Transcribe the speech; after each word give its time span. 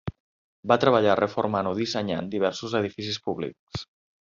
Va 0.71 0.77
treballar 0.83 1.17
reformant 1.19 1.69
o 1.73 1.75
dissenyant 1.81 2.33
diversos 2.33 2.75
edificis 2.83 3.23
públics. 3.29 3.87